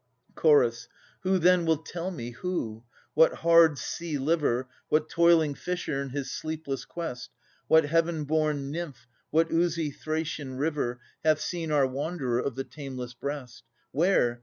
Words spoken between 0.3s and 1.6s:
Ch. Who